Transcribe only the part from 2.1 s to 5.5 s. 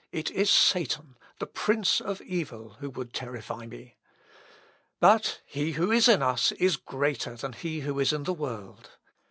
evil, who would terrify me. But